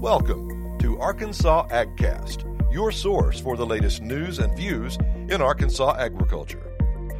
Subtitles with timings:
[0.00, 4.96] Welcome to Arkansas AgCast, your source for the latest news and views
[5.28, 6.72] in Arkansas agriculture.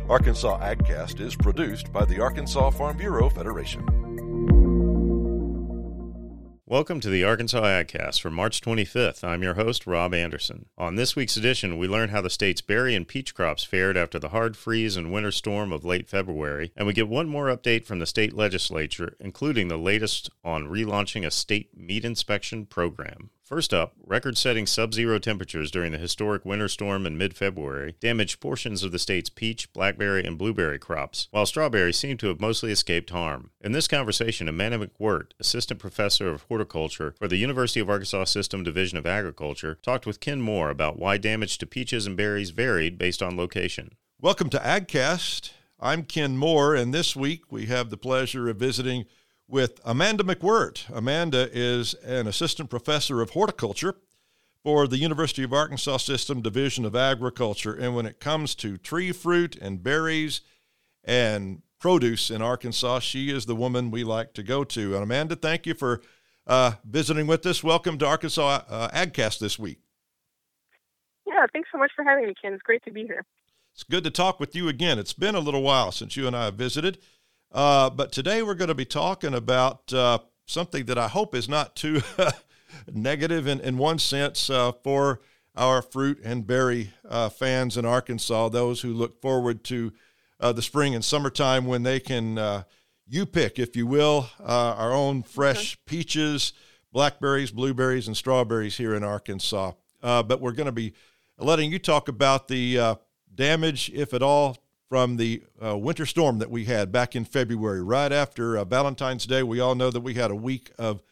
[0.09, 3.85] Arkansas AgCast is produced by the Arkansas Farm Bureau Federation.
[6.71, 9.25] Welcome to the Arkansas AgCast for March 25th.
[9.25, 10.67] I'm your host, Rob Anderson.
[10.77, 14.19] On this week's edition, we learn how the state's berry and peach crops fared after
[14.19, 17.87] the hard freeze and winter storm of late February, and we get one more update
[17.87, 23.31] from the state legislature, including the latest on relaunching a state meat inspection program.
[23.49, 27.95] First up, record setting sub zero temperatures during the historic winter storm in mid February
[27.99, 32.43] damaged portions of the state's peach, blackberry, and blueberry crops, while strawberries seem to have
[32.43, 33.51] mostly escaped harm.
[33.63, 38.65] In this conversation, Amanda McWhirt, assistant professor of horticulture for the University of Arkansas System
[38.65, 42.99] Division of Agriculture, talked with Ken Moore about why damage to peaches and berries varied
[42.99, 43.93] based on location.
[44.21, 45.53] Welcome to AgCast.
[45.81, 49.07] I'm Ken Moore, and this week we have the pleasure of visiting
[49.49, 50.85] with Amanda McWhirt.
[50.95, 53.97] Amanda is an assistant professor of horticulture
[54.63, 57.73] for the University of Arkansas System Division of Agriculture.
[57.75, 60.43] And when it comes to tree fruit and berries
[61.03, 64.95] and produce in Arkansas, she is the woman we like to go to.
[64.95, 66.03] And Amanda, thank you for
[66.47, 67.65] uh, visiting with us.
[67.65, 69.79] Welcome to Arkansas uh, AgCast this week.
[71.27, 72.53] Yeah, thanks so much for having me, Ken.
[72.53, 73.25] It's great to be here.
[73.73, 74.99] It's good to talk with you again.
[74.99, 76.99] It's been a little while since you and I have visited.
[77.51, 81.49] Uh, but today we're going to be talking about uh, something that I hope is
[81.49, 82.03] not too
[82.93, 85.21] negative in, in one sense uh, for
[85.57, 89.93] our fruit and berry uh, fans in Arkansas, those who look forward to
[90.41, 92.63] uh, the spring and summertime when they can, uh,
[93.07, 95.81] you pick, if you will, our own fresh okay.
[95.87, 96.53] peaches,
[96.93, 99.73] blackberries, blueberries, and strawberries here in Arkansas.
[100.01, 100.93] but we're going to be
[101.39, 102.99] letting you talk about the
[103.35, 104.59] damage, if at all,
[104.89, 109.27] from the uh, winter storm that we had back in February, right after uh, Valentine's
[109.27, 109.43] Day.
[109.43, 111.03] We all know that we had a week of,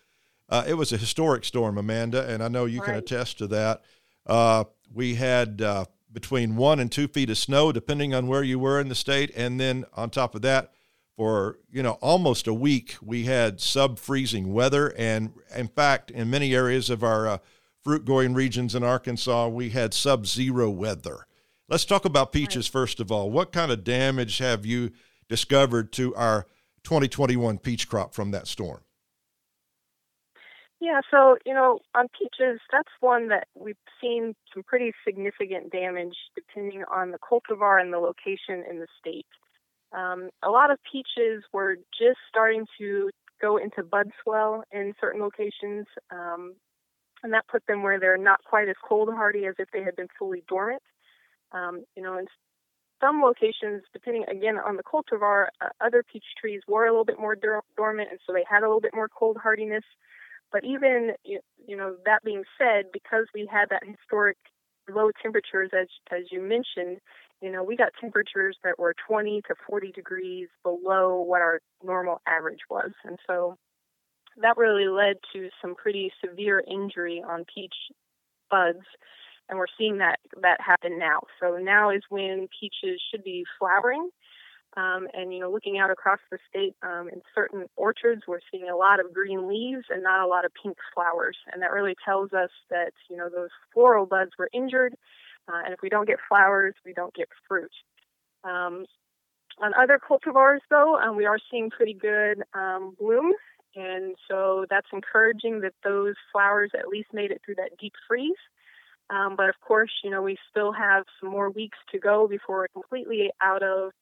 [0.49, 2.87] uh, it was a historic storm, Amanda, and I know you right.
[2.87, 3.83] can attest to that.
[4.25, 8.59] Uh, we had uh, between one and two feet of snow, depending on where you
[8.59, 9.31] were in the state.
[9.37, 10.73] And then on top of that,
[11.17, 14.95] for you know almost a week, we had sub freezing weather.
[14.99, 17.39] And in fact, in many areas of our uh,
[17.83, 21.27] fruit growing regions in Arkansas, we had sub zero weather.
[21.69, 23.31] Let's talk about peaches first of all.
[23.31, 24.93] What kind of damage have you
[25.29, 26.47] discovered to our
[26.85, 28.83] 2021 peach crop from that storm?
[30.79, 36.15] Yeah, so, you know, on peaches, that's one that we've seen some pretty significant damage
[36.37, 39.27] depending on the cultivar and the location in the state.
[39.93, 43.11] Um, a lot of peaches were just starting to
[43.43, 46.55] go into bud swell in certain locations, um,
[47.25, 49.97] and that put them where they're not quite as cold hardy as if they had
[49.97, 50.83] been fully dormant.
[51.53, 52.27] Um, you know, in
[53.01, 57.19] some locations, depending again on the cultivar, uh, other peach trees were a little bit
[57.19, 59.85] more dormant, and so they had a little bit more cold hardiness.
[60.53, 64.37] But even you know that being said, because we had that historic
[64.89, 67.01] low temperatures, as as you mentioned,
[67.43, 72.21] you know we got temperatures that were 20 to 40 degrees below what our normal
[72.27, 73.57] average was, and so
[74.41, 77.75] that really led to some pretty severe injury on peach
[78.51, 78.85] buds
[79.49, 81.21] and we're seeing that that happen now.
[81.41, 84.11] So now is when peaches should be flowering.
[84.77, 88.69] Um, and you know, looking out across the state, um, in certain orchards, we're seeing
[88.69, 91.95] a lot of green leaves and not a lot of pink flowers, and that really
[92.05, 94.95] tells us that you know those floral buds were injured,
[95.49, 97.73] uh, and if we don't get flowers, we don't get fruit.
[98.45, 98.85] Um,
[99.63, 103.33] on other cultivars, though, um, we are seeing pretty good um, bloom,
[103.75, 108.37] and so that's encouraging that those flowers at least made it through that deep freeze.
[109.11, 112.59] Um, but of course, you know, we still have some more weeks to go before
[112.59, 113.93] we're completely out of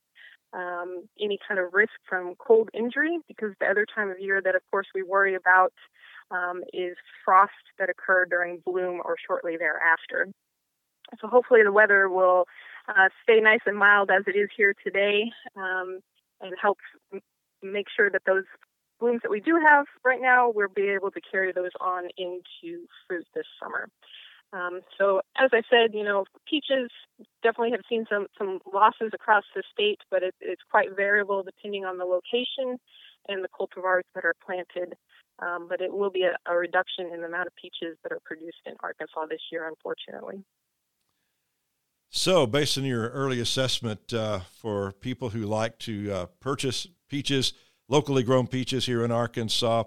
[0.54, 4.54] um, any kind of risk from cold injury because the other time of year that,
[4.54, 5.72] of course, we worry about
[6.30, 10.28] um, is frost that occurred during bloom or shortly thereafter.
[11.20, 12.46] So hopefully the weather will
[12.88, 16.00] uh, stay nice and mild as it is here today um,
[16.40, 16.78] and help
[17.62, 18.44] make sure that those
[19.00, 22.86] blooms that we do have right now, we'll be able to carry those on into
[23.06, 23.88] fruit this summer.
[24.52, 26.90] Um, so as I said, you know, peaches
[27.42, 31.84] definitely have seen some some losses across the state, but it, it's quite variable depending
[31.84, 32.78] on the location
[33.28, 34.94] and the cultivars that are planted.
[35.40, 38.20] Um, but it will be a, a, reduction in the amount of peaches that are
[38.24, 40.44] produced in Arkansas this year, unfortunately.
[42.08, 47.52] So, based on your early assessment uh, for people who like to uh, purchase peaches,
[47.88, 49.84] locally grown peaches here in Arkansas,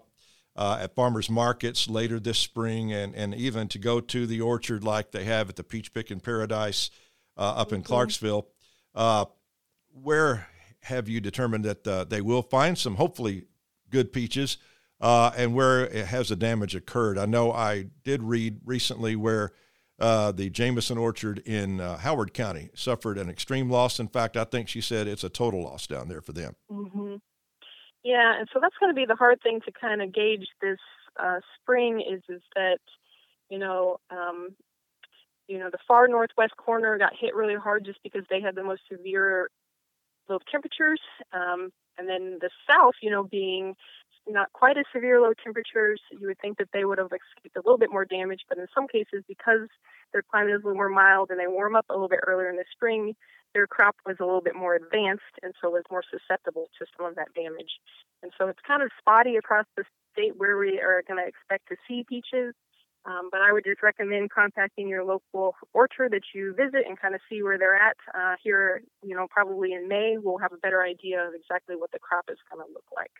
[0.58, 4.84] uh, at farmers markets later this spring, and, and even to go to the orchard
[4.84, 6.90] like they have at the Peach Picking Paradise
[7.38, 7.88] uh, up in mm-hmm.
[7.88, 8.48] Clarksville.
[8.96, 9.26] Uh,
[9.94, 10.48] where
[10.82, 13.46] have you determined that uh, they will find some hopefully
[13.90, 14.58] good peaches?
[15.00, 17.18] uh, and where has the damage occurred.
[17.18, 19.52] I know I did read recently where
[20.00, 24.00] uh, the Jameson Orchard in uh, Howard County suffered an extreme loss.
[24.00, 26.56] In fact, I think she said it's a total loss down there for them.
[26.72, 27.16] Mm-hmm.
[28.08, 30.80] Yeah, and so that's going to be the hard thing to kind of gauge this
[31.22, 32.80] uh, spring is is that
[33.50, 34.56] you know um,
[35.48, 38.64] you know the far northwest corner got hit really hard just because they had the
[38.64, 39.50] most severe
[40.30, 41.02] low temperatures,
[41.34, 43.76] um, and then the south, you know, being
[44.28, 47.62] not quite as severe low temperatures, you would think that they would have escaped a
[47.66, 49.68] little bit more damage, but in some cases, because
[50.14, 52.50] their climate is a little more mild and they warm up a little bit earlier
[52.50, 53.16] in the spring,
[53.58, 57.08] their crop was a little bit more advanced and so was more susceptible to some
[57.10, 57.82] of that damage.
[58.22, 59.84] And so it's kind of spotty across the
[60.14, 62.54] state where we are going to expect to see peaches.
[63.10, 67.16] Um, but I would just recommend contacting your local orchard that you visit and kind
[67.16, 67.98] of see where they're at.
[68.14, 71.90] Uh, here, you know, probably in May, we'll have a better idea of exactly what
[71.92, 73.16] the crop is going to look like.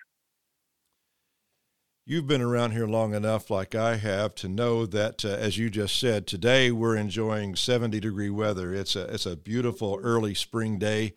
[2.10, 5.70] You've been around here long enough, like I have, to know that, uh, as you
[5.70, 8.74] just said, today we're enjoying 70 degree weather.
[8.74, 11.16] It's a it's a beautiful early spring day,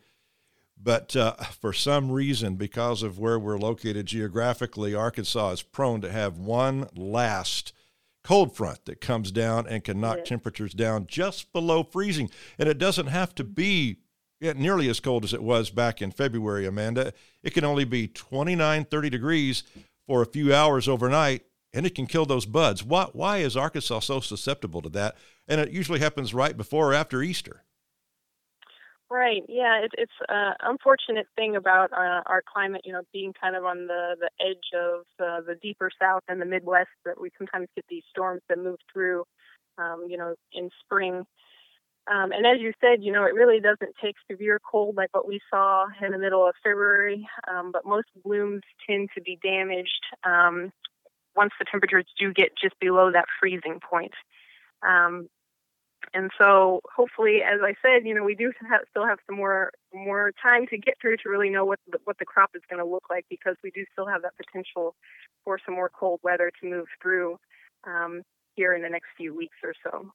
[0.77, 6.11] but uh, for some reason, because of where we're located geographically, Arkansas is prone to
[6.11, 7.71] have one last
[8.21, 10.23] cold front that comes down and can knock yeah.
[10.25, 12.29] temperatures down just below freezing,
[12.59, 13.99] and it doesn't have to be
[14.41, 17.13] nearly as cold as it was back in February, Amanda.
[17.43, 19.63] It can only be 29, 30 degrees
[20.07, 21.43] for a few hours overnight
[21.73, 22.83] and it can kill those buds.
[22.83, 25.15] Why, why is Arkansas so susceptible to that?
[25.47, 27.63] And it usually happens right before or after Easter.
[29.09, 29.43] Right.
[29.49, 29.83] Yeah.
[29.83, 33.87] It, it's an unfortunate thing about uh, our climate, you know, being kind of on
[33.87, 37.83] the, the edge of uh, the deeper south and the Midwest that we sometimes get
[37.89, 39.25] these storms that move through,
[39.77, 41.25] um, you know, in spring.
[42.07, 45.27] Um, and as you said, you know, it really doesn't take severe cold like what
[45.27, 50.03] we saw in the middle of February, um, but most blooms tend to be damaged
[50.23, 50.71] um,
[51.35, 54.13] once the temperatures do get just below that freezing point.
[54.81, 55.29] Um,
[56.13, 59.71] and so, hopefully, as I said, you know, we do have, still have some more
[59.93, 62.83] more time to get through to really know what the, what the crop is going
[62.83, 64.95] to look like because we do still have that potential
[65.43, 67.37] for some more cold weather to move through
[67.85, 68.23] um,
[68.55, 70.11] here in the next few weeks or so.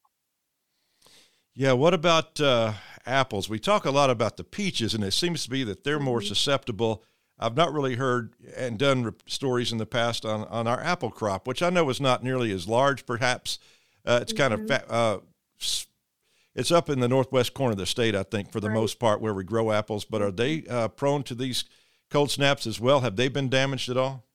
[1.59, 2.75] Yeah, what about uh,
[3.07, 3.49] apples?
[3.49, 6.19] We talk a lot about the peaches, and it seems to be that they're more
[6.19, 6.29] mm-hmm.
[6.29, 7.03] susceptible.
[7.39, 11.49] I've not really heard and done stories in the past on, on our apple crop,
[11.49, 13.07] which I know is not nearly as large.
[13.07, 13.59] Perhaps
[14.05, 14.65] uh, it's kind mm-hmm.
[14.65, 15.19] of fa- uh,
[16.55, 18.75] it's up in the northwest corner of the state, I think, for the right.
[18.75, 20.05] most part, where we grow apples.
[20.05, 21.65] But are they uh, prone to these
[22.11, 23.01] cold snaps as well?
[23.01, 24.26] Have they been damaged at all?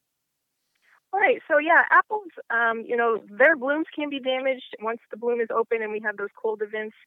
[1.71, 5.81] Yeah, apples, um, you know, their blooms can be damaged once the bloom is open
[5.81, 6.97] and we have those cold events.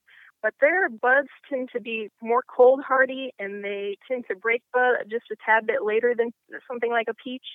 [0.41, 5.05] But their buds tend to be more cold hardy and they tend to break bud
[5.07, 6.31] just a tad bit later than
[6.67, 7.45] something like a peach.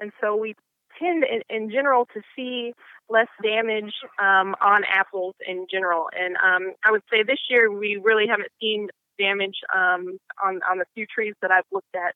[0.00, 0.56] And so we
[0.98, 2.72] tend, in, in general, to see
[3.08, 6.08] less damage um, on apples in general.
[6.18, 8.88] And um, I would say this year we really haven't seen
[9.20, 12.14] damage um, on on the few trees that I've looked at,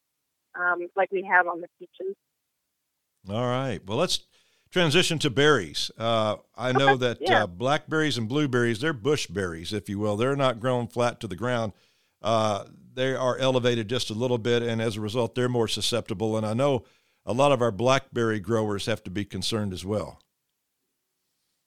[0.60, 2.16] um, like we have on the peaches.
[3.28, 3.80] All right.
[3.86, 4.26] Well, let's
[4.70, 5.90] transition to berries.
[5.98, 7.44] Uh, I know that yeah.
[7.44, 10.16] uh, blackberries and blueberries, they're bush berries, if you will.
[10.16, 11.72] They're not grown flat to the ground.
[12.22, 12.64] Uh,
[12.94, 16.36] they are elevated just a little bit, and as a result, they're more susceptible.
[16.36, 16.84] And I know
[17.24, 20.20] a lot of our blackberry growers have to be concerned as well.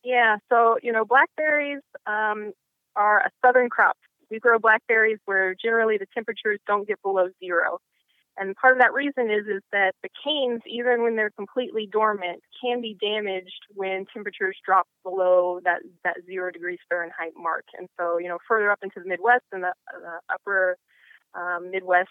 [0.04, 2.52] Yeah, so, you know, blackberries um,
[2.96, 3.98] are a southern crop.
[4.30, 7.80] We grow blackberries where generally the temperatures don't get below zero.
[8.36, 12.42] And part of that reason is is that the canes, even when they're completely dormant,
[12.60, 17.66] can be damaged when temperatures drop below that, that zero degrees Fahrenheit mark.
[17.78, 19.74] And so, you know, further up into the Midwest and the,
[20.34, 20.78] upper
[21.36, 22.10] um, Midwest,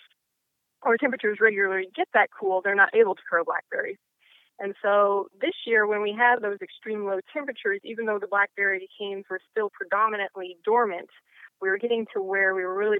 [0.82, 3.98] where temperatures regularly get that cool, they're not able to grow blackberries.
[4.58, 8.88] And so this year, when we had those extreme low temperatures, even though the blackberry
[8.98, 11.08] canes were still predominantly dormant,
[11.60, 12.98] we were getting to where we were really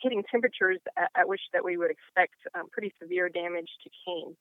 [0.00, 4.36] hitting temperatures at, at which that we would expect um, pretty severe damage to cane.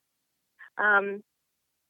[0.78, 1.24] Um,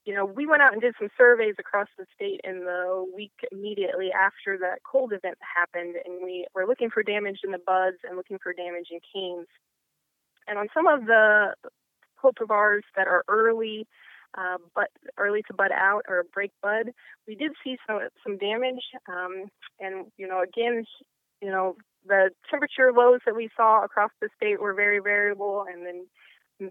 [0.05, 3.33] you know, we went out and did some surveys across the state in the week
[3.51, 7.97] immediately after that cold event happened, and we were looking for damage in the buds
[8.07, 9.47] and looking for damage in canes.
[10.47, 11.53] And on some of the
[12.23, 13.87] cultivars that are early,
[14.37, 16.91] uh, but early to bud out or break bud,
[17.27, 18.81] we did see some some damage.
[19.07, 19.45] Um,
[19.79, 20.85] and you know, again,
[21.41, 25.85] you know, the temperature lows that we saw across the state were very variable, and
[25.85, 26.05] then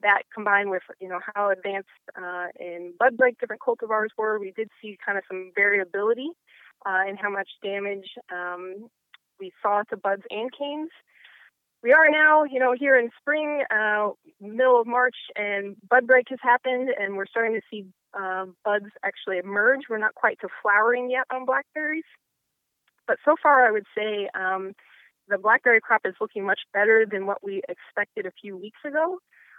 [0.03, 4.53] that combined with you know how advanced uh, in bud break different cultivars were, we
[4.53, 6.31] did see kind of some variability
[6.87, 8.89] uh, in how much damage um,
[9.41, 10.91] we saw to buds and canes.
[11.83, 14.11] We are now, you know, here in spring, uh,
[14.41, 17.87] middle of March, and bud break has happened, and we're starting to see
[18.19, 19.83] uh, buds actually emerge.
[19.89, 22.05] We're not quite to flowering yet on blackberries,
[23.09, 24.75] but so far I would say um,
[25.29, 29.19] the blackberry crop is looking much better than what we expected a few weeks ago.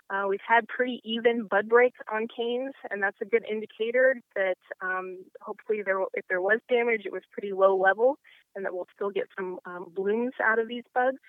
[0.10, 4.58] Uh, we've had pretty even bud break on canes, and that's a good indicator that
[4.82, 8.18] um, hopefully there, if there was damage, it was pretty low level,
[8.56, 11.20] and that we'll still get some um, blooms out of these buds.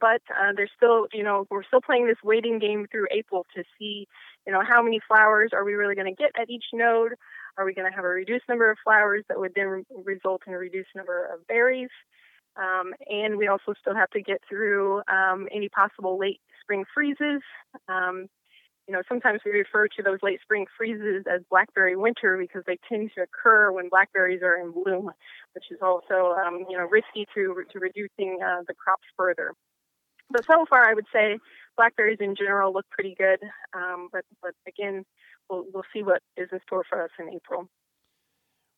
[0.00, 3.62] But uh, there's still, you know, we're still playing this waiting game through April to
[3.78, 4.08] see,
[4.46, 7.12] you know, how many flowers are we really going to get at each node?
[7.56, 10.42] Are we going to have a reduced number of flowers that would then re- result
[10.46, 11.90] in a reduced number of berries?
[12.56, 17.42] Um, and we also still have to get through um, any possible late spring freezes.
[17.88, 18.26] Um,
[18.86, 22.78] you know, sometimes we refer to those late spring freezes as blackberry winter because they
[22.88, 25.10] tend to occur when blackberries are in bloom,
[25.54, 29.54] which is also, um, you know, risky to, to reducing uh, the crops further.
[30.30, 31.38] But so far, I would say
[31.76, 33.40] blackberries in general look pretty good.
[33.74, 35.04] Um, but, but again,
[35.48, 37.68] we'll, we'll see what is in store for us in April.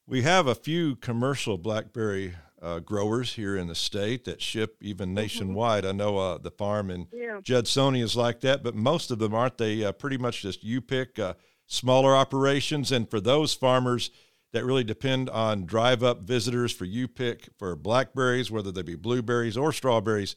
[0.06, 5.08] We have a few commercial blackberry uh, growers here in the state that ship even
[5.08, 5.16] mm-hmm.
[5.16, 5.84] nationwide.
[5.84, 6.00] Mm-hmm.
[6.00, 7.40] I know uh, the farm in yeah.
[7.42, 9.58] Judsonia is like that, but most of them aren't.
[9.58, 11.34] They uh, pretty much just you pick uh,
[11.66, 14.10] smaller operations, and for those farmers
[14.52, 18.94] that really depend on drive up visitors for you pick for blackberries, whether they be
[18.94, 20.36] blueberries or strawberries,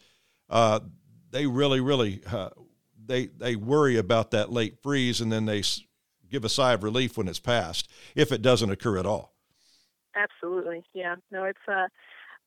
[0.50, 0.80] uh,
[1.32, 2.50] they really, really uh,
[3.06, 5.62] they they worry about that late freeze, and then they
[6.30, 9.34] give a sigh of relief when it's passed, if it doesn't occur at all.
[10.16, 11.16] Absolutely, yeah.
[11.32, 11.88] No, it's uh,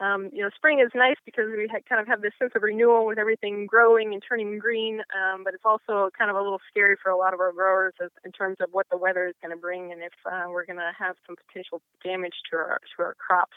[0.02, 2.62] um, you know, spring is nice because we ha- kind of have this sense of
[2.62, 5.00] renewal with everything growing and turning green.
[5.14, 7.94] Um, but it's also kind of a little scary for a lot of our growers
[8.02, 10.66] as, in terms of what the weather is going to bring and if uh, we're
[10.66, 13.56] going to have some potential damage to our to our crops.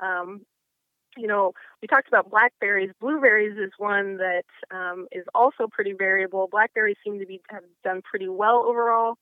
[0.00, 0.42] Um,
[1.16, 2.90] you know, we talked about blackberries.
[3.00, 6.46] Blueberries is one that um, is also pretty variable.
[6.50, 9.16] Blackberries seem to be have done pretty well overall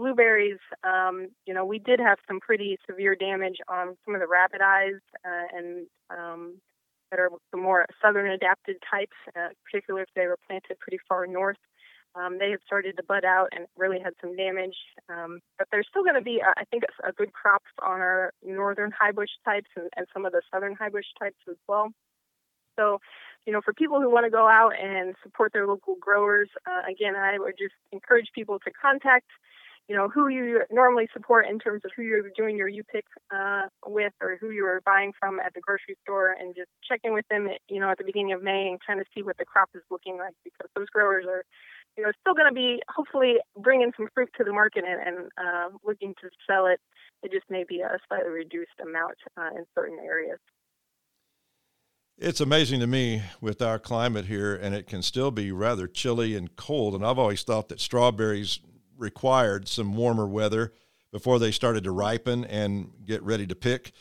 [0.00, 4.26] blueberries, um, you know, we did have some pretty severe damage on some of the
[4.26, 6.54] rabbit eyes uh, and um,
[7.10, 11.26] that are the more southern adapted types, uh, particularly if they were planted pretty far
[11.26, 11.58] north.
[12.14, 14.76] Um, they have started to bud out and really had some damage.
[15.08, 18.32] Um, but there's still going to be, uh, I think, a good crop on our
[18.42, 21.90] northern high bush types and, and some of the southern high bush types as well.
[22.76, 22.98] So,
[23.46, 26.90] you know, for people who want to go out and support their local growers, uh,
[26.90, 29.26] again, I would just encourage people to contact
[29.90, 33.04] you know who you normally support in terms of who you're doing your U pick
[33.34, 37.12] uh, with or who you are buying from at the grocery store, and just checking
[37.12, 39.44] with them, you know, at the beginning of May and trying to see what the
[39.44, 41.42] crop is looking like because those growers are,
[41.96, 45.26] you know, still going to be hopefully bringing some fruit to the market and, and
[45.36, 46.78] uh, looking to sell it.
[47.24, 50.38] It just may be a slightly reduced amount uh, in certain areas.
[52.16, 56.36] It's amazing to me with our climate here, and it can still be rather chilly
[56.36, 56.94] and cold.
[56.94, 58.60] And I've always thought that strawberries
[59.00, 60.72] required some warmer weather
[61.12, 63.92] before they started to ripen and get ready to pick.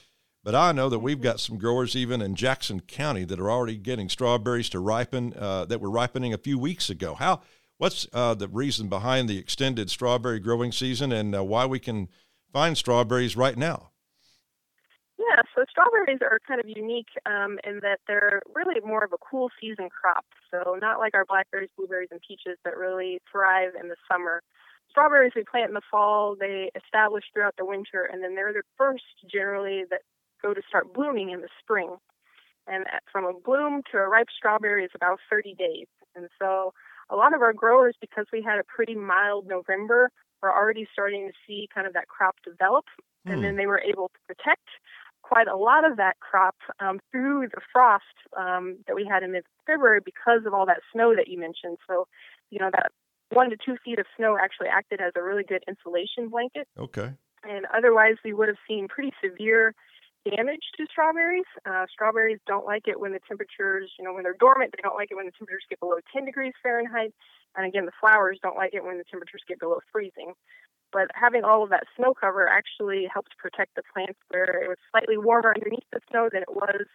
[0.44, 3.78] But I know that we've got some growers even in Jackson County that are already
[3.78, 7.16] getting strawberries to ripen uh, that were ripening a few weeks ago.
[7.16, 7.42] How?
[7.78, 12.10] What's uh, the reason behind the extended strawberry growing season and uh, why we can
[12.52, 13.92] find strawberries right now?
[15.18, 19.18] Yeah, so strawberries are kind of unique um, in that they're really more of a
[19.18, 20.26] cool season crop.
[20.52, 24.42] So not like our blackberries, blueberries, and peaches that really thrive in the summer
[24.90, 28.64] strawberries we plant in the fall, they establish throughout the winter, and then they're the
[28.78, 30.02] first generally that
[30.42, 31.96] go to start blooming in the spring.
[32.68, 35.88] And from a bloom to a ripe strawberry is about 30 days.
[36.16, 36.74] And so
[37.10, 40.12] a lot of our growers, because we had a pretty mild November,
[40.44, 42.86] are already starting to see kind of that crop develop.
[43.28, 43.34] Mm.
[43.34, 43.58] And then hmm.
[43.58, 44.68] they were able to protect
[45.22, 48.06] quite a lot of that crop um, through the frost
[48.38, 51.78] um, that we had in mid-February because of all that snow that you mentioned.
[51.88, 52.08] So,
[52.50, 52.92] you know, that
[53.32, 56.68] one to two feet of snow actually acted as a really good insulation blanket.
[56.78, 57.14] Okay.
[57.44, 59.74] And otherwise, we would have seen pretty severe
[60.36, 61.48] damage to strawberries.
[61.66, 64.96] Uh, strawberries don't like it when the temperatures, you know, when they're dormant, they don't
[64.96, 67.14] like it when the temperatures get below 10 degrees Fahrenheit.
[67.56, 70.34] And again, the flowers don't like it when the temperatures get below freezing.
[70.92, 74.78] But having all of that snow cover actually helped protect the plants where it was
[74.92, 76.86] slightly warmer underneath the snow than it was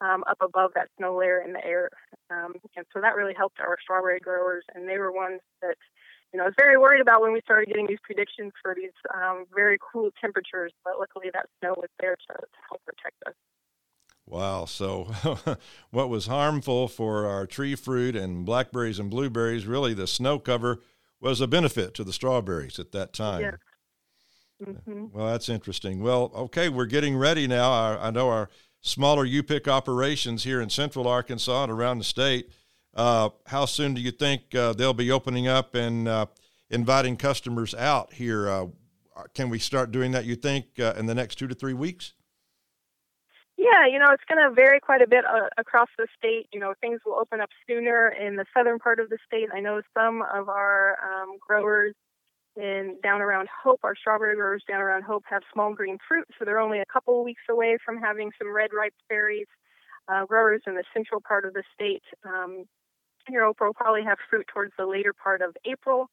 [0.00, 1.90] um, up above that snow layer in the air.
[2.30, 5.76] Um, and so that really helped our strawberry growers, and they were ones that,
[6.32, 8.92] you know, I was very worried about when we started getting these predictions for these
[9.14, 10.72] um, very cool temperatures.
[10.84, 13.34] But luckily, that snow was there to, to help protect us.
[14.26, 14.66] Wow.
[14.66, 15.04] So,
[15.90, 20.80] what was harmful for our tree fruit and blackberries and blueberries, really the snow cover
[21.20, 23.40] was a benefit to the strawberries at that time.
[23.40, 23.54] Yes.
[24.64, 25.06] Mm-hmm.
[25.12, 26.02] Well, that's interesting.
[26.02, 27.70] Well, okay, we're getting ready now.
[27.70, 28.50] I, I know our
[28.88, 32.50] smaller U-pick operations here in central Arkansas and around the state.
[32.94, 36.26] Uh, how soon do you think uh, they'll be opening up and uh,
[36.70, 38.48] inviting customers out here?
[38.48, 38.66] Uh,
[39.34, 40.24] can we start doing that?
[40.24, 42.14] You think uh, in the next two to three weeks?
[43.56, 46.48] Yeah, you know, it's going to vary quite a bit uh, across the state.
[46.52, 49.48] You know, things will open up sooner in the southern part of the state.
[49.52, 51.94] I know some of our um, growers
[52.58, 56.44] in down around Hope, our strawberry growers down around Hope have small green fruit, so
[56.44, 59.46] they're only a couple weeks away from having some red ripe berries.
[60.08, 62.64] Uh, growers in the central part of the state, um,
[63.30, 66.08] Hope will probably have fruit towards the later part of April,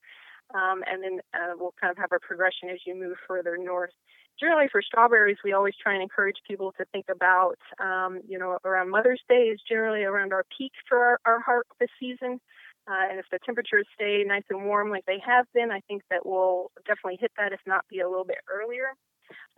[0.54, 3.92] um, and then uh, we'll kind of have a progression as you move further north.
[4.38, 8.58] Generally, for strawberries, we always try and encourage people to think about, um, you know,
[8.66, 12.42] around Mother's Day is generally around our peak for our, our harvest season.
[12.88, 16.04] Uh, and if the temperatures stay nice and warm like they have been, I think
[16.10, 18.94] that we'll definitely hit that, if not be a little bit earlier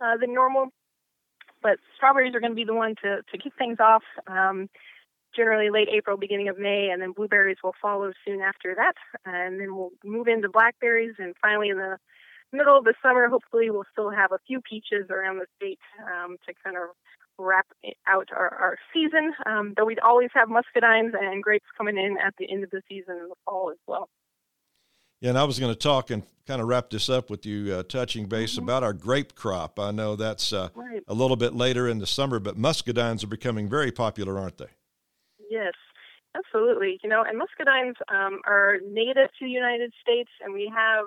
[0.00, 0.68] uh, than normal.
[1.62, 4.04] But strawberries are going to be the one to, to kick things off.
[4.26, 4.68] Um,
[5.36, 8.94] generally late April, beginning of May, and then blueberries will follow soon after that.
[9.24, 11.98] And then we'll move into blackberries, and finally in the
[12.52, 16.36] middle of the summer, hopefully we'll still have a few peaches around the state um,
[16.46, 16.88] to kind of
[17.38, 17.66] wrap
[18.06, 19.32] out our, our season.
[19.46, 22.82] Um, though we'd always have muscadines and grapes coming in at the end of the
[22.88, 24.08] season in the fall as well.
[25.20, 27.74] Yeah, and I was going to talk and kind of wrap this up with you,
[27.74, 28.64] uh, touching base mm-hmm.
[28.64, 29.78] about our grape crop.
[29.80, 31.02] I know that's uh, right.
[31.08, 34.70] a little bit later in the summer, but muscadines are becoming very popular, aren't they?
[35.50, 35.74] Yes,
[36.36, 37.00] absolutely.
[37.02, 41.06] You know, and muscadines um, are native to the United States, and we have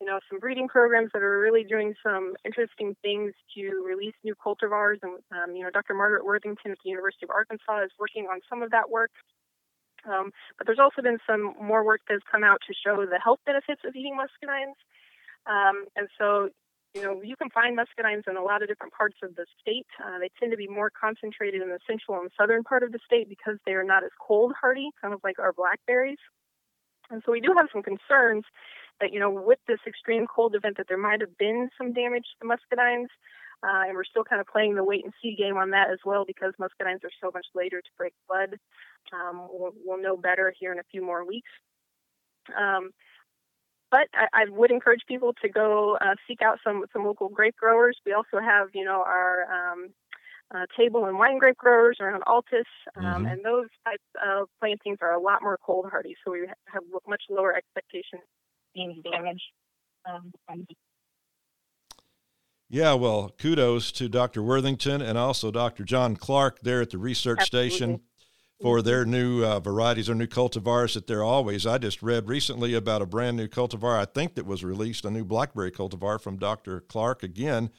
[0.00, 4.34] you know, some breeding programs that are really doing some interesting things to release new
[4.34, 4.98] cultivars.
[5.02, 5.94] And, um, you know, Dr.
[5.94, 9.10] Margaret Worthington at the University of Arkansas is working on some of that work.
[10.04, 13.40] Um, but there's also been some more work that's come out to show the health
[13.46, 14.76] benefits of eating muscadines.
[15.46, 16.50] Um, and so,
[16.94, 19.86] you know, you can find muscadines in a lot of different parts of the state.
[20.04, 23.00] Uh, they tend to be more concentrated in the central and southern part of the
[23.04, 26.20] state because they are not as cold hardy, kind of like our blackberries.
[27.10, 28.44] And so we do have some concerns
[29.00, 32.26] that, you know, with this extreme cold event, that there might have been some damage
[32.40, 33.08] to muscadines.
[33.62, 35.98] Uh, and we're still kind of playing the wait and see game on that as
[36.04, 38.58] well because muscadines are so much later to break bud.
[39.12, 41.48] Um, we'll, we'll, know better here in a few more weeks.
[42.54, 42.90] Um,
[43.90, 47.56] but I, I, would encourage people to go uh, seek out some some local grape
[47.56, 47.96] growers.
[48.04, 49.88] We also have, you know, our um,
[50.54, 52.64] uh, table and wine grape growers around Altus,
[52.96, 53.26] um, mm-hmm.
[53.26, 57.22] and those types of plantings are a lot more cold hardy, so we have much
[57.30, 58.22] lower expectations
[58.76, 59.42] any damage.
[60.08, 60.32] Um,
[62.68, 64.42] yeah, well, kudos to Dr.
[64.42, 65.84] Worthington and also Dr.
[65.84, 67.70] John Clark there at the research Absolutely.
[67.70, 68.00] station
[68.60, 69.10] for their mm-hmm.
[69.10, 71.66] new uh, varieties or new cultivars that they're always.
[71.66, 75.10] I just read recently about a brand new cultivar, I think that was released, a
[75.10, 76.80] new blackberry cultivar from Dr.
[76.80, 77.70] Clark again.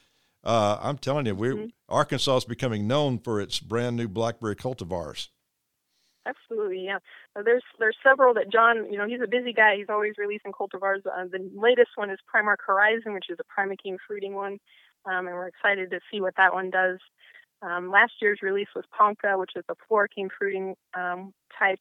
[0.43, 1.65] Uh, I'm telling you, we mm-hmm.
[1.89, 5.29] Arkansas is becoming known for its brand new blackberry cultivars.
[6.25, 6.97] Absolutely, yeah.
[7.35, 9.75] Uh, there's there's several that John, you know, he's a busy guy.
[9.77, 11.05] He's always releasing cultivars.
[11.05, 14.57] Uh, the latest one is Prime-Ark Horizon, which is a primocane fruiting one,
[15.05, 16.97] um, and we're excited to see what that one does.
[17.61, 21.79] Um, last year's release was Ponca, which is a floricane fruiting um, type.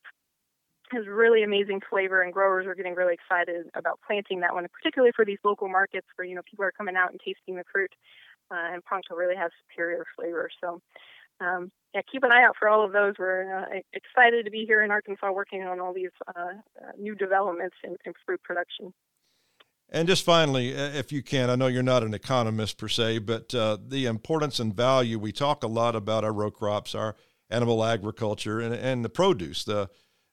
[0.92, 5.12] Has really amazing flavor, and growers are getting really excited about planting that one, particularly
[5.16, 7.92] for these local markets where you know people are coming out and tasting the fruit.
[8.50, 10.50] Uh, and Ponca really has superior flavor.
[10.62, 10.80] So
[11.40, 13.14] um, yeah, keep an eye out for all of those.
[13.18, 17.14] We're uh, excited to be here in Arkansas working on all these uh, uh, new
[17.14, 18.92] developments in, in, fruit production.
[19.90, 23.55] And just finally, if you can, I know you're not an economist per se, but
[23.55, 25.18] uh, the importance and value.
[25.18, 27.14] We talk a lot about our row crops, our
[27.49, 29.88] animal agriculture, and, and the produce, the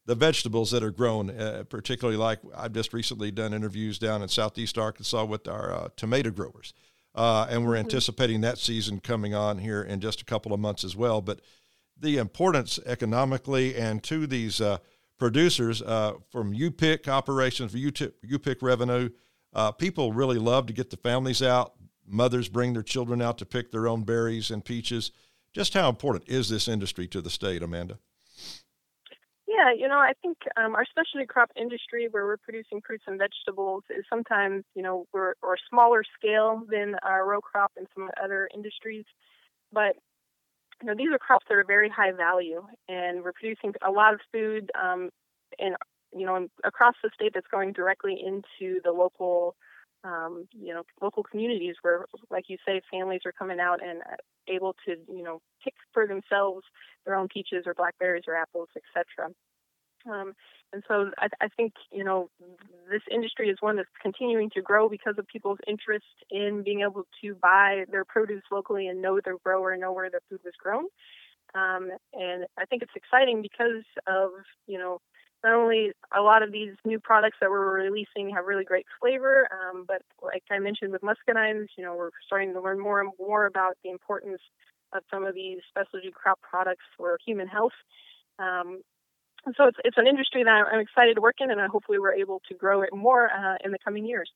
[0.08, 4.30] the vegetables that are grown, uh, particularly like I've just recently done interviews down in
[4.30, 6.74] southeast Arkansas with our uh, tomato growers
[7.16, 7.86] uh, and we're mm-hmm.
[7.86, 11.22] anticipating that season coming on here in just a couple of months as well.
[11.22, 11.42] But
[11.98, 14.78] the importance economically and to these uh,
[15.18, 19.10] producers uh, from U-Pick operations, U-Pick revenue,
[19.54, 21.74] uh, people really love to get the families out.
[22.08, 25.12] Mothers bring their children out to pick their own berries and peaches.
[25.54, 28.00] Just how important is this industry to the state, Amanda?
[29.52, 33.20] Yeah, you know, I think um, our specialty crop industry, where we're producing fruits and
[33.20, 38.10] vegetables, is sometimes, you know, we're or smaller scale than our row crop and some
[38.24, 39.06] other industries,
[39.74, 39.96] but
[40.82, 44.14] you know, these are crops that are very high value, and we're producing a lot
[44.14, 45.10] of food, um,
[45.60, 45.76] and
[46.16, 49.56] you know, across the state that's going directly into the local,
[50.04, 54.16] um, you know, local communities where, like you say, families are coming out and uh,
[54.48, 56.66] able to, you know, pick for themselves
[57.06, 59.34] their own peaches or blackberries or apples, etc.
[60.10, 60.34] Um,
[60.74, 62.30] and so I, I, think you know
[62.90, 67.06] this industry is one that's continuing to grow because of people's interest in being able
[67.22, 70.86] to buy their produce locally and know their grower, know where their food was grown.
[71.54, 74.32] Um, and I think it's exciting because of
[74.66, 75.02] you know
[75.44, 79.48] not only a lot of these new products that we're releasing have really great flavor,
[79.52, 83.12] um, but like I mentioned with muscadines, you know, we're starting to learn more and
[83.20, 84.42] more about the importance
[84.94, 87.72] of some of these specialty crop products for human health.
[88.40, 88.82] Um,
[89.46, 91.98] and so it's it's an industry that I'm excited to work in, and I hopefully
[91.98, 94.30] we're able to grow it more uh, in the coming years.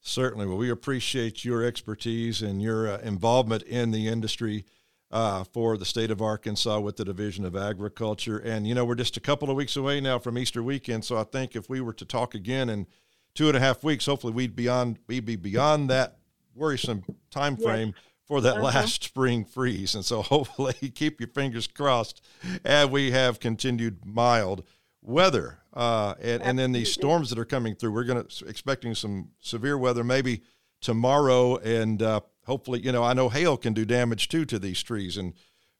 [0.00, 0.46] Certainly.
[0.46, 4.66] Well, we appreciate your expertise and your uh, involvement in the industry
[5.14, 8.36] uh, for the state of Arkansas with the Division of Agriculture.
[8.36, 11.04] And, you know, we're just a couple of weeks away now from Easter weekend.
[11.04, 12.88] So I think if we were to talk again in
[13.32, 16.18] two and a half weeks, hopefully we'd, beyond, we'd be beyond that
[16.52, 17.88] worrisome time frame.
[17.94, 18.04] Yes.
[18.26, 18.62] For that uh-huh.
[18.62, 19.94] last spring freeze.
[19.94, 22.24] And so hopefully keep your fingers crossed
[22.64, 24.64] and we have continued mild
[25.02, 25.58] weather.
[25.74, 29.28] Uh, and, and then these storms that are coming through, we're going to expecting some
[29.40, 30.40] severe weather maybe
[30.80, 34.82] tomorrow and uh, hopefully, you know, I know hail can do damage too to these
[34.82, 35.34] trees and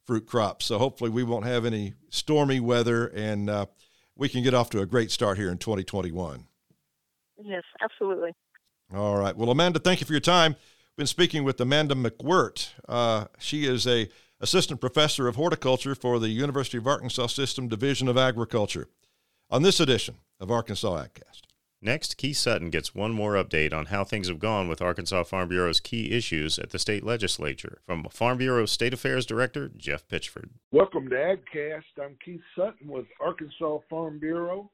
[0.04, 0.66] fruit crops.
[0.66, 3.66] So hopefully we won't have any stormy weather and uh,
[4.16, 6.44] we can get off to a great start here in 2021.
[7.42, 8.32] Yes, absolutely.
[8.94, 9.36] All right.
[9.36, 10.52] Well, Amanda, thank you for your time.
[10.52, 12.68] We've been speaking with Amanda McWhirt.
[12.88, 14.08] Uh, she is a
[14.40, 18.88] assistant professor of horticulture for the University of Arkansas System Division of Agriculture.
[19.50, 21.42] On this edition of Arkansas AgCast.
[21.84, 25.50] Next, Keith Sutton gets one more update on how things have gone with Arkansas Farm
[25.50, 27.82] Bureau's key issues at the state legislature.
[27.84, 30.48] From Farm Bureau State Affairs Director Jeff Pitchford.
[30.72, 32.02] Welcome to AgCast.
[32.02, 34.70] I'm Keith Sutton with Arkansas Farm Bureau.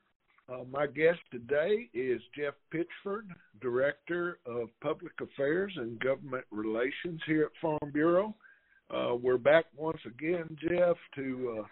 [0.48, 3.26] Uh, my guest today is Jeff Pitchford,
[3.60, 8.36] Director of Public Affairs and Government Relations here at Farm Bureau.
[8.88, 11.62] Uh, we're back once again, Jeff, to uh,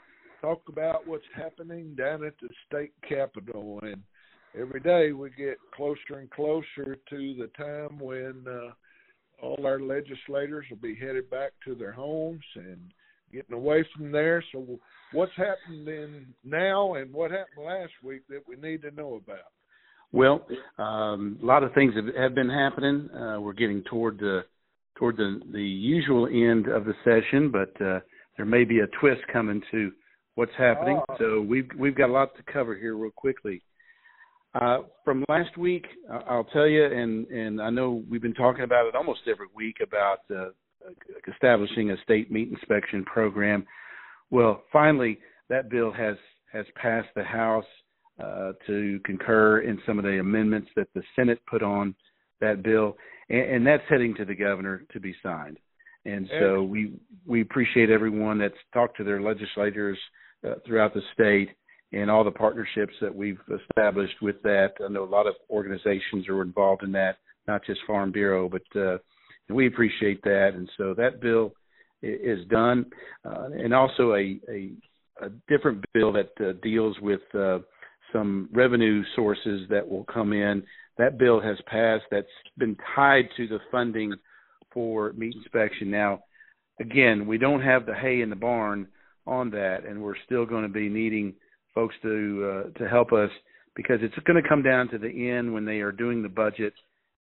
[0.40, 3.78] talk about what's happening down at the state capitol.
[3.84, 4.02] And
[4.54, 8.70] every day we get closer and closer to the time when uh,
[9.42, 12.92] all our legislators will be headed back to their homes and
[13.32, 14.42] getting away from there.
[14.52, 14.78] So,
[15.12, 19.46] what's happening now, and what happened last week that we need to know about?
[20.12, 20.46] Well,
[20.78, 23.10] um, a lot of things have, have been happening.
[23.10, 24.44] Uh, we're getting toward the
[24.96, 28.00] toward the the usual end of the session, but uh,
[28.36, 29.92] there may be a twist coming to
[30.34, 31.00] what's happening.
[31.08, 31.16] Oh.
[31.18, 33.62] So we've we've got a lot to cover here real quickly.
[34.54, 35.86] Uh, from last week,
[36.28, 39.76] I'll tell you, and and I know we've been talking about it almost every week
[39.82, 40.50] about uh,
[41.30, 43.66] establishing a state meat inspection program.
[44.30, 46.16] Well, finally, that bill has
[46.52, 47.64] has passed the House
[48.22, 51.94] uh, to concur in some of the amendments that the Senate put on
[52.40, 52.96] that bill,
[53.28, 55.58] and, and that's heading to the governor to be signed.
[56.06, 56.94] And so we
[57.26, 59.98] we appreciate everyone that's talked to their legislators
[60.46, 61.50] uh, throughout the state
[61.92, 64.72] and all the partnerships that we've established with that.
[64.84, 68.80] I know a lot of organizations are involved in that, not just Farm Bureau, but
[68.80, 68.98] uh,
[69.48, 70.50] we appreciate that.
[70.54, 71.52] And so that bill
[72.02, 72.86] is done,
[73.24, 74.70] uh, and also a, a,
[75.20, 77.58] a different bill that uh, deals with uh,
[78.12, 80.62] some revenue sources that will come in.
[80.98, 82.04] That bill has passed.
[82.10, 84.14] That's been tied to the funding
[84.72, 85.90] for meat inspection.
[85.90, 86.20] Now,
[86.80, 88.88] again, we don't have the hay in the barn
[89.26, 91.34] on that, and we're still going to be needing
[91.74, 93.30] folks to uh, to help us
[93.76, 96.72] because it's going to come down to the end when they are doing the budget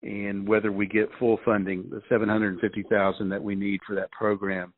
[0.03, 4.73] and whether we get full funding, the 750,000 that we need for that program.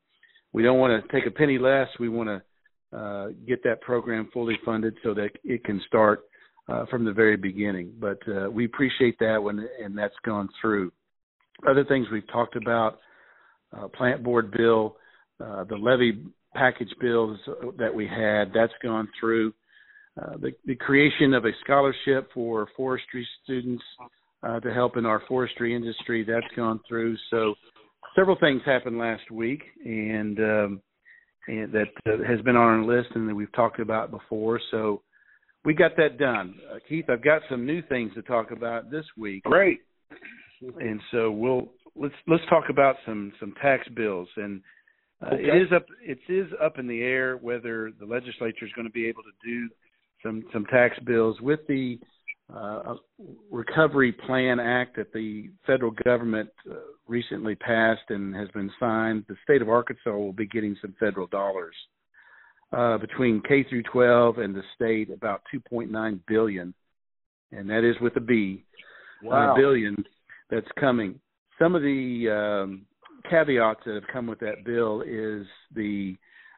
[0.54, 1.88] We don't want to take a penny less.
[2.00, 6.24] We want to uh, get that program fully funded so that it can start
[6.68, 7.94] uh, from the very beginning.
[8.00, 10.92] But uh, we appreciate that when and that's gone through.
[11.70, 13.00] Other things we've talked about:
[13.78, 14.98] uh, plant board bill,
[15.44, 17.38] uh, the levy package bills
[17.78, 18.52] that we had.
[18.54, 19.54] That's gone through.
[20.22, 23.84] Uh, the, the creation of a scholarship for forestry students
[24.44, 26.26] uh, to help in our forestry industry.
[26.28, 27.16] That's gone through.
[27.30, 27.56] So
[28.16, 30.82] several things happened last week, and, um,
[31.48, 34.60] and that uh, has been on our list and that we've talked about before.
[34.72, 35.02] So
[35.64, 36.56] we got that done.
[36.74, 39.44] Uh, Keith, I've got some new things to talk about this week.
[39.44, 39.80] Great.
[40.80, 44.62] And so we'll let's let's talk about some some tax bills and.
[45.22, 45.44] Uh, okay.
[45.44, 45.86] It is up.
[46.02, 49.48] It is up in the air whether the legislature is going to be able to
[49.48, 49.70] do
[50.24, 52.00] some some tax bills with the
[52.54, 52.96] uh,
[53.52, 56.76] Recovery Plan Act that the federal government uh,
[57.08, 59.26] recently passed and has been signed.
[59.28, 61.76] The state of Arkansas will be getting some federal dollars
[62.72, 66.74] uh, between K through 12 and the state, about 2.9 billion,
[67.52, 68.64] and that is with a B,
[69.24, 69.56] uh, wow.
[69.56, 69.96] billion
[70.50, 71.20] that's coming.
[71.60, 72.86] Some of the um,
[73.30, 76.16] caveats that have come with that bill is the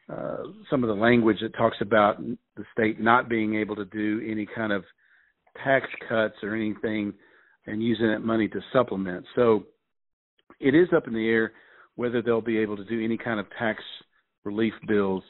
[0.10, 4.22] uh, some of the language that talks about the state not being able to do
[4.30, 4.84] any kind of
[5.64, 7.14] tax cuts or anything
[7.66, 9.26] and using that money to supplement.
[9.36, 9.66] So
[10.60, 11.54] it is up in the air
[11.96, 13.82] whether they'll be able to do any kind of tax
[14.44, 15.24] relief bills.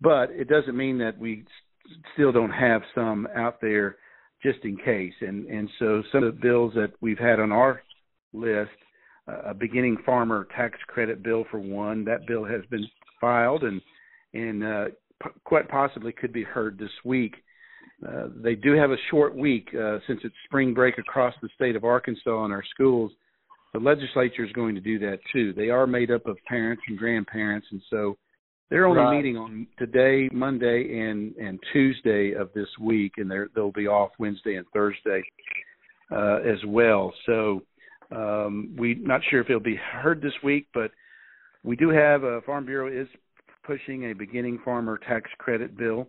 [0.00, 1.44] But it doesn't mean that we
[2.14, 3.96] still don't have some out there
[4.42, 5.14] just in case.
[5.20, 7.82] And and so some of the bills that we've had on our
[8.32, 8.70] list,
[9.26, 12.86] a beginning farmer tax credit bill for one, that bill has been
[13.20, 13.80] filed and
[14.34, 14.84] and uh,
[15.22, 17.34] p- quite possibly could be heard this week.
[18.06, 21.76] Uh, they do have a short week uh, since it's spring break across the state
[21.76, 23.12] of Arkansas in our schools.
[23.74, 25.52] The legislature is going to do that too.
[25.52, 28.16] They are made up of parents and grandparents, and so
[28.68, 29.16] they're only Right.
[29.16, 34.10] meeting on today, Monday, and and Tuesday of this week, and they're, they'll be off
[34.18, 35.22] Wednesday and Thursday
[36.10, 37.12] uh, as well.
[37.26, 37.62] So
[38.10, 40.90] um, we're not sure if it'll be heard this week, but
[41.62, 43.08] we do have a Farm Bureau is
[43.64, 46.08] pushing a beginning farmer tax credit bill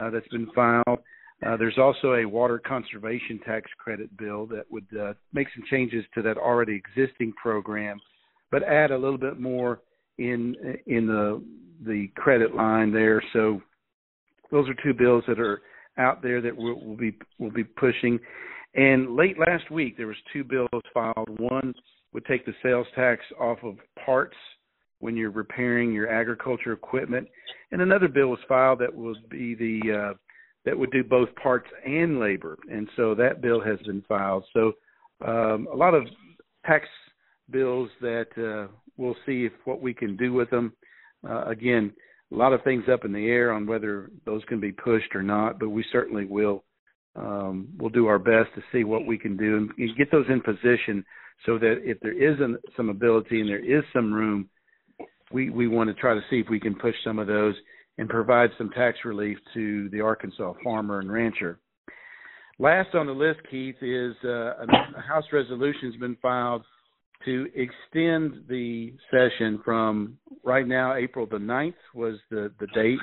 [0.00, 0.98] uh, that's been filed.
[1.46, 6.04] Uh, there's also a water conservation tax credit bill that would uh, make some changes
[6.14, 8.00] to that already existing program,
[8.50, 9.80] but add a little bit more
[10.18, 10.56] in
[10.86, 11.42] in the
[11.86, 13.22] the credit line there.
[13.32, 13.62] So
[14.50, 15.62] those are two bills that are
[15.96, 18.18] out there that we'll, we'll be we'll be pushing.
[18.74, 21.28] And late last week there was two bills filed.
[21.38, 21.74] One
[22.12, 24.36] would take the sales tax off of parts
[25.00, 27.28] when you're repairing your agriculture equipment,
[27.70, 30.14] and another bill was filed that would be the uh,
[30.64, 32.58] that would do both parts and labor.
[32.70, 34.44] And so that bill has been filed.
[34.52, 34.72] So
[35.24, 36.04] um, a lot of
[36.66, 36.86] tax
[37.50, 40.72] bills that uh, we'll see if what we can do with them.
[41.26, 41.92] Uh, again,
[42.32, 45.22] a lot of things up in the air on whether those can be pushed or
[45.22, 46.64] not, but we certainly will.
[47.18, 50.40] Um, we'll do our best to see what we can do and, get those in
[50.40, 51.04] position
[51.46, 54.48] so that if there is an, some ability and there is some room,
[55.32, 57.54] we we want to try to see if we can push some of those
[57.98, 61.58] and provide some tax relief to the Arkansas farmer and rancher.
[62.60, 66.62] Last on the list, Keith, is uh, a House resolution has been filed
[67.24, 72.98] to extend the session from right now, April the 9th was the, the date.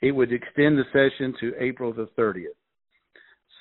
[0.00, 2.56] It would extend the session to April the 30th.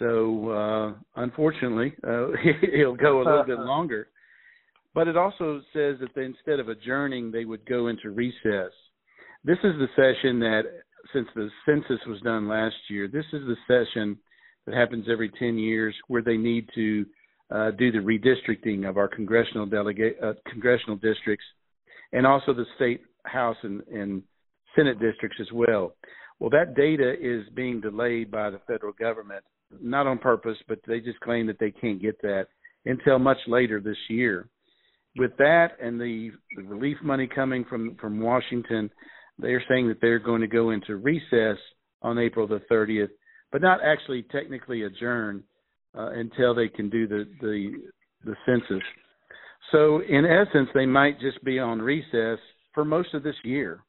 [0.01, 2.29] So, uh, unfortunately, uh,
[2.73, 4.07] it'll go a little bit longer.
[4.95, 8.71] But it also says that they, instead of adjourning, they would go into recess.
[9.43, 10.63] This is the session that,
[11.13, 14.17] since the census was done last year, this is the session
[14.65, 17.05] that happens every 10 years where they need to
[17.51, 21.45] uh, do the redistricting of our congressional delegate uh, congressional districts,
[22.11, 24.23] and also the state house and, and
[24.75, 25.93] senate districts as well.
[26.39, 29.43] Well, that data is being delayed by the federal government,
[29.79, 32.47] not on purpose, but they just claim that they can't get that
[32.85, 34.49] until much later this year.
[35.17, 38.89] With that and the, the relief money coming from from Washington,
[39.37, 41.57] they're saying that they're going to go into recess
[42.01, 43.09] on April the 30th,
[43.51, 45.43] but not actually technically adjourn
[45.97, 47.71] uh, until they can do the, the
[48.23, 48.83] the census.
[49.71, 52.39] So in essence, they might just be on recess
[52.73, 53.83] for most of this year,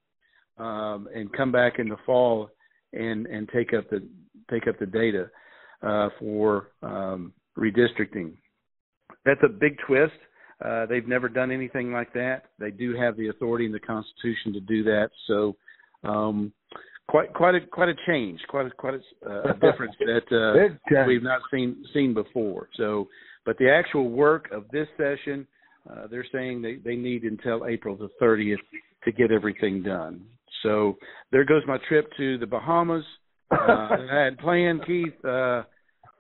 [0.59, 2.51] um, and come back in the fall
[2.93, 4.07] and and take up the
[4.51, 5.31] take up the data
[5.83, 8.33] uh, for um, redistricting.
[9.25, 10.13] That's a big twist.
[10.65, 12.45] Uh, they've never done anything like that.
[12.59, 15.11] They do have the authority in the Constitution to do that.
[15.27, 15.57] So,
[16.05, 16.53] um,
[17.09, 21.05] quite quite a quite a change, quite a quite a, uh, a difference that uh,
[21.07, 22.69] we've not seen seen before.
[22.77, 23.09] So,
[23.45, 25.47] but the actual work of this session,
[25.91, 28.57] uh, they're saying they they need until April the 30th
[29.05, 30.25] to get everything done.
[30.63, 30.97] So
[31.33, 33.05] there goes my trip to the Bahamas.
[33.53, 35.25] Uh, I had planned, Keith.
[35.25, 35.63] Uh,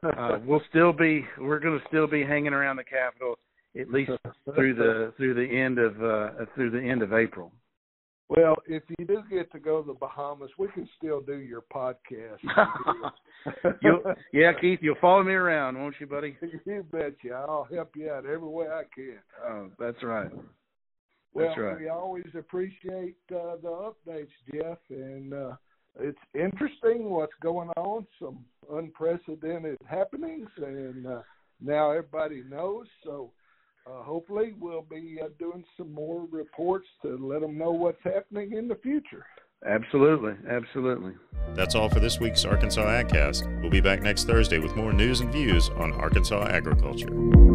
[0.03, 3.37] uh, we'll still be we're going to still be hanging around the Capitol
[3.79, 4.11] at least
[4.55, 7.53] through the through the end of uh, through the end of April.
[8.29, 11.63] Well, if you do get to go to the Bahamas, we can still do your
[11.75, 12.39] podcast.
[13.83, 14.01] you'll,
[14.33, 16.39] yeah, Keith, you'll follow me around, won't you, buddy?
[16.65, 17.35] you betcha.
[17.35, 19.19] I'll help you out every way I can.
[19.47, 20.31] Oh, that's right.
[21.35, 21.81] Well, That's right.
[21.81, 25.53] we always appreciate uh, the updates, Jeff, and uh,
[26.01, 28.07] it's interesting what's going on.
[28.19, 31.23] Some unprecedented happenings, and uh,
[31.61, 32.87] now everybody knows.
[33.05, 33.31] So
[33.87, 38.53] uh, hopefully, we'll be uh, doing some more reports to let them know what's happening
[38.53, 39.27] in the future.
[39.65, 41.13] Absolutely, absolutely.
[41.55, 43.61] That's all for this week's Arkansas AgCast.
[43.61, 47.52] We'll be back next Thursday with more news and views on Arkansas agriculture.